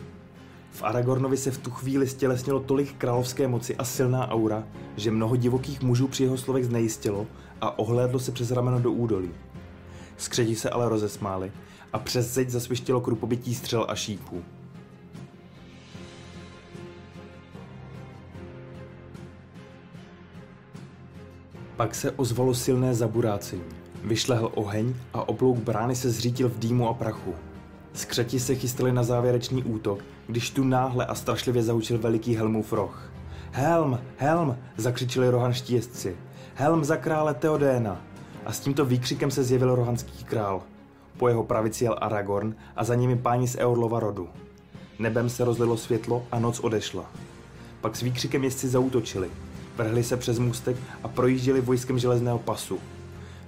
V 0.74 0.82
Aragornovi 0.82 1.36
se 1.36 1.50
v 1.50 1.58
tu 1.58 1.70
chvíli 1.70 2.08
stělesnilo 2.08 2.60
tolik 2.60 2.94
královské 2.94 3.48
moci 3.48 3.76
a 3.76 3.84
silná 3.84 4.30
aura, 4.30 4.64
že 4.96 5.10
mnoho 5.10 5.36
divokých 5.36 5.82
mužů 5.82 6.08
při 6.08 6.22
jeho 6.22 6.38
slovech 6.38 6.66
znejistilo 6.66 7.26
a 7.60 7.78
ohlédlo 7.78 8.18
se 8.18 8.32
přes 8.32 8.50
rameno 8.50 8.80
do 8.80 8.92
údolí. 8.92 9.30
Skřeti 10.16 10.56
se 10.56 10.70
ale 10.70 10.88
rozesmáli 10.88 11.52
a 11.92 11.98
přes 11.98 12.34
zeď 12.34 12.48
zasvištělo 12.48 13.00
krupobytí 13.00 13.54
střel 13.54 13.86
a 13.88 13.94
šípů. 13.94 14.42
Pak 21.76 21.94
se 21.94 22.10
ozvalo 22.10 22.54
silné 22.54 22.94
zaburácení. 22.94 23.62
Vyšlehl 24.04 24.52
oheň 24.54 24.94
a 25.12 25.28
oblouk 25.28 25.58
brány 25.58 25.96
se 25.96 26.10
zřítil 26.10 26.48
v 26.48 26.58
dýmu 26.58 26.88
a 26.88 26.94
prachu. 26.94 27.34
Skřeti 27.94 28.40
se 28.40 28.54
chystali 28.54 28.92
na 28.92 29.02
závěrečný 29.02 29.64
útok, 29.64 30.04
když 30.26 30.50
tu 30.50 30.64
náhle 30.64 31.06
a 31.06 31.14
strašlivě 31.14 31.62
zaučil 31.62 31.98
veliký 31.98 32.36
Helmův 32.36 32.72
roh. 32.72 33.12
Helm, 33.52 33.98
helm, 34.16 34.56
zakřičili 34.76 35.30
rohanští 35.30 35.74
jezdci. 35.74 36.16
Helm 36.54 36.84
za 36.84 36.96
krále 36.96 37.34
Teodéna. 37.34 38.00
A 38.46 38.52
s 38.52 38.60
tímto 38.60 38.84
výkřikem 38.84 39.30
se 39.30 39.44
zjevil 39.44 39.74
rohanský 39.74 40.24
král. 40.24 40.62
Po 41.16 41.28
jeho 41.28 41.44
pravici 41.44 41.84
jel 41.84 41.96
Aragorn 42.00 42.54
a 42.76 42.84
za 42.84 42.94
nimi 42.94 43.16
páni 43.16 43.48
z 43.48 43.56
Eorlova 43.58 44.00
rodu. 44.00 44.28
Nebem 44.98 45.30
se 45.30 45.44
rozlilo 45.44 45.76
světlo 45.76 46.26
a 46.32 46.38
noc 46.38 46.60
odešla. 46.60 47.04
Pak 47.80 47.96
s 47.96 48.02
výkřikem 48.02 48.44
jezdci 48.44 48.68
zautočili. 48.68 49.30
Vrhli 49.76 50.04
se 50.04 50.16
přes 50.16 50.38
můstek 50.38 50.76
a 51.02 51.08
projížděli 51.08 51.60
vojskem 51.60 51.98
železného 51.98 52.38
pasu. 52.38 52.78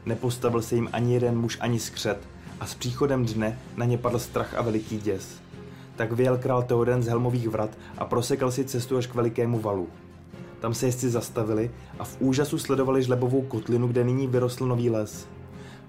Nepostavil 0.06 0.62
se 0.62 0.74
jim 0.74 0.88
ani 0.92 1.14
jeden 1.14 1.38
muž, 1.38 1.58
ani 1.60 1.80
skřet, 1.80 2.18
a 2.60 2.66
s 2.66 2.74
příchodem 2.74 3.24
dne 3.24 3.58
na 3.76 3.84
ně 3.84 3.98
padl 3.98 4.18
strach 4.18 4.54
a 4.54 4.62
veliký 4.62 4.98
děs. 4.98 5.40
Tak 5.96 6.12
vyjel 6.12 6.38
král 6.38 6.62
Teoden 6.62 7.02
z 7.02 7.06
helmových 7.06 7.48
vrat 7.48 7.70
a 7.98 8.04
prosekal 8.04 8.50
si 8.50 8.64
cestu 8.64 8.96
až 8.96 9.06
k 9.06 9.14
velikému 9.14 9.58
valu. 9.58 9.88
Tam 10.60 10.74
se 10.74 10.86
jezdci 10.86 11.10
zastavili 11.10 11.70
a 11.98 12.04
v 12.04 12.16
úžasu 12.20 12.58
sledovali 12.58 13.02
žlebovou 13.02 13.42
kotlinu, 13.42 13.88
kde 13.88 14.04
nyní 14.04 14.26
vyrostl 14.26 14.66
nový 14.66 14.90
les. 14.90 15.28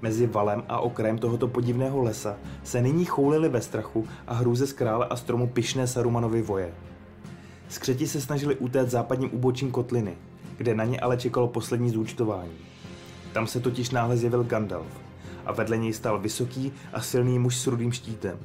Mezi 0.02 0.28
valem 0.28 0.64
a 0.70 0.80
okrajem 0.80 1.18
tohoto 1.18 1.48
podivného 1.48 2.02
lesa 2.02 2.36
se 2.64 2.82
nyní 2.82 3.06
choulili 3.06 3.50
ve 3.50 3.62
strachu 3.62 4.08
a 4.28 4.34
hrůze 4.34 4.68
z 4.68 4.74
krále 4.74 5.06
a 5.06 5.16
stromu 5.16 5.48
pyšné 5.48 5.88
Sarumanovy 5.88 6.42
voje. 6.42 6.74
Skřeti 7.70 8.08
se 8.08 8.22
snažili 8.22 8.56
utéct 8.56 8.92
západním 8.92 9.30
úbočím 9.34 9.72
kotliny, 9.72 10.18
kde 10.58 10.76
na 10.76 10.84
ně 10.84 11.00
ale 11.00 11.18
čekalo 11.18 11.48
poslední 11.48 11.90
zúčtování. 11.90 12.58
Tam 13.34 13.48
se 13.48 13.60
totiž 13.60 13.90
náhle 13.90 14.18
zjevil 14.18 14.44
Gandalf 14.44 15.07
a 15.48 15.51
vedle 15.51 15.77
něj 15.77 15.94
stál 15.94 16.20
vysoký 16.20 16.72
a 16.94 17.01
silný 17.01 17.39
muž 17.39 17.58
s 17.58 17.68
rudým 17.68 17.92
štítem. 17.92 18.39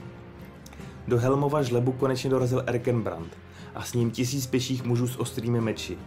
Do 1.09 1.18
Helmova 1.18 1.62
žlebu 1.62 1.92
konečně 1.92 2.30
dorazil 2.30 2.62
Erkenbrand 2.66 3.37
a 3.75 3.82
s 3.82 3.94
ním 3.94 4.11
tisíc 4.11 4.47
pěších 4.47 4.85
mužů 4.85 5.09
s 5.09 5.21
ostrými 5.21 5.61
meči. 5.61 5.99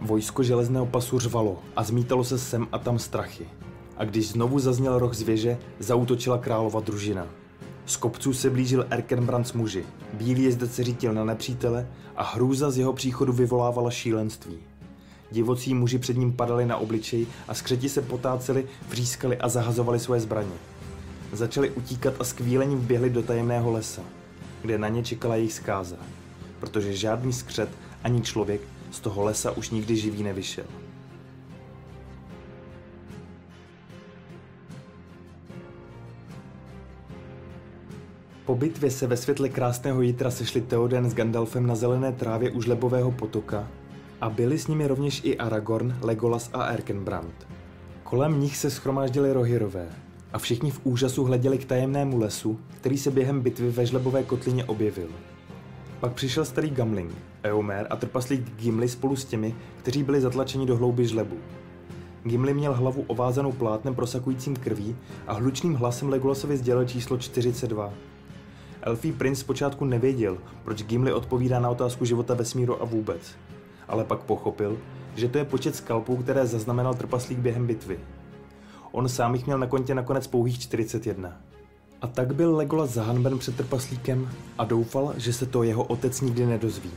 Vojsko 0.00 0.42
železného 0.42 0.86
pasu 0.86 1.18
řvalo 1.18 1.58
a 1.76 1.82
zmítalo 1.82 2.24
se 2.24 2.38
sem 2.38 2.66
a 2.72 2.78
tam 2.78 2.98
strachy. 2.98 3.48
A 3.96 4.04
když 4.04 4.28
znovu 4.28 4.58
zazněl 4.58 4.98
roh 4.98 5.14
z 5.14 5.22
věže, 5.22 5.58
zautočila 5.78 6.38
králova 6.38 6.80
družina. 6.80 7.26
Z 7.86 7.96
kopců 7.96 8.32
se 8.32 8.50
blížil 8.50 8.86
Erkenbrand 8.90 9.48
s 9.48 9.52
muži. 9.52 9.84
Bílý 10.12 10.42
jezdec 10.42 10.74
se 10.74 10.84
řítil 10.84 11.12
na 11.12 11.24
nepřítele 11.24 11.88
a 12.16 12.22
hrůza 12.22 12.70
z 12.70 12.78
jeho 12.78 12.92
příchodu 12.92 13.32
vyvolávala 13.32 13.90
šílenství. 13.90 14.58
Divocí 15.34 15.74
muži 15.74 15.98
před 15.98 16.16
ním 16.16 16.32
padali 16.32 16.66
na 16.66 16.76
obličej 16.76 17.26
a 17.48 17.54
skřeti 17.54 17.88
se 17.88 18.02
potáceli, 18.02 18.66
vřískali 18.88 19.38
a 19.38 19.48
zahazovali 19.48 20.00
svoje 20.00 20.20
zbraně. 20.20 20.54
Začali 21.32 21.70
utíkat 21.70 22.14
a 22.18 22.24
skvílením 22.24 22.78
vběhli 22.78 23.10
do 23.10 23.22
tajemného 23.22 23.72
lesa, 23.72 24.02
kde 24.62 24.78
na 24.78 24.88
ně 24.88 25.02
čekala 25.02 25.36
jejich 25.36 25.52
zkáza, 25.52 25.96
protože 26.60 26.96
žádný 26.96 27.32
skřet 27.32 27.68
ani 28.04 28.22
člověk 28.22 28.60
z 28.90 29.00
toho 29.00 29.22
lesa 29.22 29.50
už 29.50 29.70
nikdy 29.70 29.96
živý 29.96 30.22
nevyšel. 30.22 30.64
Po 38.44 38.54
bitvě 38.54 38.90
se 38.90 39.06
ve 39.06 39.16
světle 39.16 39.48
krásného 39.48 40.02
jitra 40.02 40.30
sešli 40.30 40.60
Theoden 40.60 41.10
s 41.10 41.14
Gandalfem 41.14 41.66
na 41.66 41.74
zelené 41.74 42.12
trávě 42.12 42.50
u 42.50 42.62
žlebového 42.62 43.12
potoka 43.12 43.68
a 44.20 44.30
byli 44.30 44.58
s 44.58 44.66
nimi 44.66 44.86
rovněž 44.86 45.20
i 45.24 45.38
Aragorn, 45.38 45.96
Legolas 46.02 46.50
a 46.52 46.62
Erkenbrand. 46.62 47.46
Kolem 48.02 48.40
nich 48.40 48.56
se 48.56 48.70
schromáždili 48.70 49.32
rohirové 49.32 49.88
a 50.32 50.38
všichni 50.38 50.70
v 50.70 50.80
úžasu 50.84 51.24
hleděli 51.24 51.58
k 51.58 51.64
tajemnému 51.64 52.18
lesu, 52.18 52.60
který 52.76 52.98
se 52.98 53.10
během 53.10 53.40
bitvy 53.40 53.70
ve 53.70 53.86
žlebové 53.86 54.22
kotlině 54.22 54.64
objevil. 54.64 55.08
Pak 56.00 56.12
přišel 56.12 56.44
starý 56.44 56.70
Gamling, 56.70 57.14
Eomer 57.42 57.86
a 57.90 57.96
trpaslík 57.96 58.56
Gimli 58.56 58.88
spolu 58.88 59.16
s 59.16 59.24
těmi, 59.24 59.54
kteří 59.78 60.02
byli 60.02 60.20
zatlačeni 60.20 60.66
do 60.66 60.76
hlouby 60.76 61.06
žlebu. 61.06 61.36
Gimli 62.24 62.54
měl 62.54 62.74
hlavu 62.74 63.04
ovázanou 63.06 63.52
plátnem 63.52 63.94
prosakujícím 63.94 64.56
krví 64.56 64.96
a 65.26 65.32
hlučným 65.32 65.74
hlasem 65.74 66.08
Legolasovi 66.08 66.56
sdělil 66.56 66.84
číslo 66.84 67.18
42. 67.18 67.92
Elfí 68.82 69.12
princ 69.12 69.38
zpočátku 69.38 69.84
nevěděl, 69.84 70.38
proč 70.64 70.82
Gimli 70.82 71.12
odpovídá 71.12 71.60
na 71.60 71.70
otázku 71.70 72.04
života 72.04 72.34
vesmíru 72.34 72.82
a 72.82 72.84
vůbec. 72.84 73.36
Ale 73.88 74.04
pak 74.04 74.18
pochopil, 74.18 74.78
že 75.16 75.28
to 75.28 75.38
je 75.38 75.44
počet 75.44 75.76
skalpů, 75.76 76.16
které 76.16 76.46
zaznamenal 76.46 76.94
trpaslík 76.94 77.38
během 77.38 77.66
bitvy. 77.66 77.98
On 78.92 79.08
sám 79.08 79.34
jich 79.34 79.46
měl 79.46 79.58
na 79.58 79.66
kontě 79.66 79.94
nakonec 79.94 80.26
pouhých 80.26 80.58
41. 80.58 81.40
A 82.02 82.06
tak 82.06 82.34
byl 82.34 82.56
Legolas 82.56 82.90
zahanben 82.90 83.38
před 83.38 83.56
trpaslíkem 83.56 84.30
a 84.58 84.64
doufal, 84.64 85.14
že 85.16 85.32
se 85.32 85.46
to 85.46 85.62
jeho 85.62 85.84
otec 85.84 86.20
nikdy 86.20 86.46
nedozví. 86.46 86.90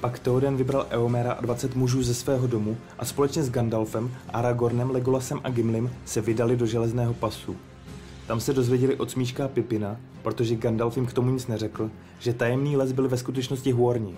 Pak 0.00 0.18
Theoden 0.18 0.56
vybral 0.56 0.86
Eomera 0.90 1.32
a 1.32 1.40
20 1.40 1.76
mužů 1.76 2.02
ze 2.02 2.14
svého 2.14 2.46
domu 2.46 2.76
a 2.98 3.04
společně 3.04 3.42
s 3.42 3.50
Gandalfem, 3.50 4.10
Aragornem, 4.28 4.90
Legolasem 4.90 5.40
a 5.44 5.50
Gimlim 5.50 5.90
se 6.04 6.20
vydali 6.20 6.56
do 6.56 6.66
železného 6.66 7.14
pasu. 7.14 7.56
Tam 8.26 8.40
se 8.40 8.52
dozvěděli 8.52 8.96
od 8.96 9.10
Smíška 9.10 9.48
Pipina, 9.48 9.96
protože 10.22 10.56
Gandalf 10.56 10.96
jim 10.96 11.06
k 11.06 11.12
tomu 11.12 11.30
nic 11.30 11.46
neřekl, 11.46 11.90
že 12.18 12.34
tajemný 12.34 12.76
les 12.76 12.92
byl 12.92 13.08
ve 13.08 13.16
skutečnosti 13.16 13.72
hůrní. 13.72 14.16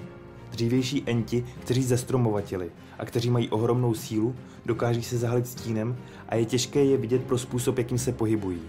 Dřívější 0.54 1.02
enti, 1.06 1.44
kteří 1.60 1.82
zestromovatili 1.82 2.70
a 2.98 3.04
kteří 3.04 3.30
mají 3.30 3.48
ohromnou 3.48 3.94
sílu, 3.94 4.34
dokáží 4.66 5.02
se 5.02 5.18
zahalit 5.18 5.46
stínem 5.46 5.96
a 6.28 6.34
je 6.34 6.44
těžké 6.44 6.84
je 6.84 6.96
vidět 6.96 7.22
pro 7.22 7.38
způsob, 7.38 7.78
jakým 7.78 7.98
se 7.98 8.12
pohybují. 8.12 8.60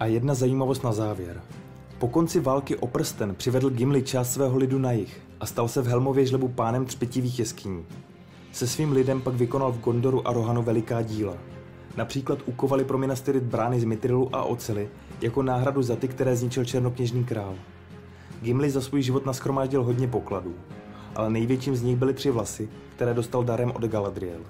A 0.00 0.06
jedna 0.06 0.34
zajímavost 0.34 0.84
na 0.84 0.92
závěr. 0.92 1.42
Po 1.98 2.08
konci 2.08 2.40
války 2.40 2.76
o 2.76 2.86
prsten 2.86 3.34
přivedl 3.34 3.70
Gimli 3.70 4.02
část 4.02 4.32
svého 4.32 4.58
lidu 4.58 4.78
na 4.78 4.92
jich 4.92 5.20
a 5.40 5.46
stal 5.46 5.68
se 5.68 5.82
v 5.82 5.86
Helmově 5.86 6.26
žlebu 6.26 6.48
pánem 6.48 6.86
třpitivých 6.86 7.38
jeskyní. 7.38 7.84
Se 8.52 8.66
svým 8.66 8.92
lidem 8.92 9.20
pak 9.20 9.34
vykonal 9.34 9.72
v 9.72 9.80
Gondoru 9.80 10.28
a 10.28 10.32
Rohanu 10.32 10.62
veliká 10.62 11.02
díla. 11.02 11.34
Například 11.96 12.38
ukovali 12.46 12.84
pro 12.84 12.98
Minas 12.98 13.20
Tirith 13.20 13.46
brány 13.46 13.80
z 13.80 13.84
mitrilu 13.84 14.36
a 14.36 14.42
ocely 14.42 14.88
jako 15.20 15.42
náhradu 15.42 15.82
za 15.82 15.96
ty, 15.96 16.08
které 16.08 16.36
zničil 16.36 16.64
černokněžný 16.64 17.24
král. 17.24 17.54
Gimli 18.42 18.70
za 18.70 18.80
svůj 18.80 19.02
život 19.02 19.26
naschromáždil 19.26 19.84
hodně 19.84 20.08
pokladů, 20.08 20.54
ale 21.18 21.30
největším 21.30 21.76
z 21.76 21.82
nich 21.82 21.96
byly 21.96 22.14
tři 22.14 22.30
vlasy, 22.30 22.68
které 22.96 23.14
dostal 23.14 23.44
darem 23.44 23.70
od 23.70 23.84
Galadriel. 23.84 24.40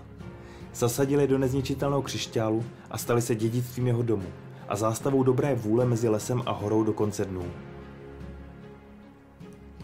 Zasadili 0.74 1.26
do 1.26 1.38
nezničitelného 1.38 2.02
křišťálu 2.02 2.64
a 2.90 2.98
stali 2.98 3.22
se 3.22 3.34
dědictvím 3.34 3.86
jeho 3.86 4.02
domu 4.02 4.26
a 4.68 4.76
zástavou 4.76 5.22
dobré 5.22 5.54
vůle 5.54 5.86
mezi 5.86 6.08
lesem 6.08 6.42
a 6.46 6.52
horou 6.52 6.84
do 6.84 6.92
konce 6.92 7.24
dnů. 7.24 7.44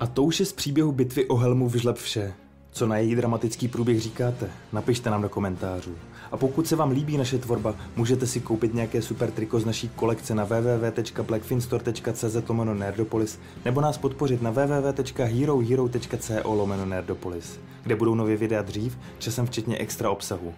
A 0.00 0.06
to 0.06 0.22
už 0.22 0.40
je 0.40 0.46
z 0.46 0.52
příběhu 0.52 0.92
bitvy 0.92 1.28
o 1.28 1.36
Helmu 1.36 1.68
vyžleb 1.68 1.96
vše. 1.96 2.34
Co 2.74 2.86
na 2.86 2.96
její 2.96 3.14
dramatický 3.14 3.68
průběh 3.68 4.00
říkáte? 4.00 4.50
Napište 4.72 5.10
nám 5.10 5.22
do 5.22 5.28
komentářů. 5.28 5.94
A 6.32 6.36
pokud 6.36 6.66
se 6.66 6.76
vám 6.76 6.90
líbí 6.90 7.16
naše 7.16 7.38
tvorba, 7.38 7.74
můžete 7.96 8.26
si 8.26 8.40
koupit 8.40 8.74
nějaké 8.74 9.02
super 9.02 9.30
triko 9.30 9.60
z 9.60 9.64
naší 9.64 9.88
kolekce 9.88 10.34
na 10.34 10.44
www.blackfinstore.cz 10.44 12.48
lomeno 12.48 12.74
nerdopolis 12.74 13.38
nebo 13.64 13.80
nás 13.80 13.98
podpořit 13.98 14.42
na 14.42 14.50
www.herohero.co 14.50 16.52
lomeno 16.52 16.86
nerdopolis, 16.86 17.60
kde 17.82 17.96
budou 17.96 18.14
nově 18.14 18.36
videa 18.36 18.62
dřív, 18.62 18.98
časem 19.18 19.46
včetně 19.46 19.78
extra 19.78 20.10
obsahu. 20.10 20.54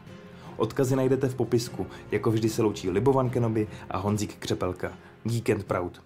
Odkazy 0.57 0.97
najdete 0.97 1.29
v 1.29 1.35
popisku, 1.35 1.87
jako 2.11 2.31
vždy 2.31 2.49
se 2.49 2.63
loučí 2.63 2.91
Libovan 2.91 3.31
Kenobi 3.31 3.69
a 3.91 3.99
Honzík 3.99 4.37
Křepelka. 4.37 4.93
Geek 5.25 5.51
and 5.51 5.65
Proud. 5.65 6.03